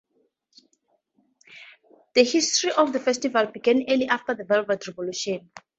The 2.15 2.23
history 2.23 2.71
of 2.71 2.91
the 2.91 2.99
festival 2.99 3.45
began 3.45 3.85
early 3.87 4.07
after 4.07 4.33
the 4.33 4.45
Velvet 4.45 4.87
revolution. 4.87 5.51